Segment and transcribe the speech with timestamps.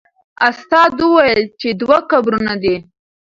[0.49, 2.75] استاد وویل چې دوه قبرونه دي.